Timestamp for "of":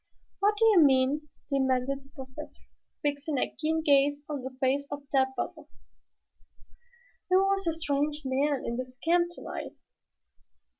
4.91-5.03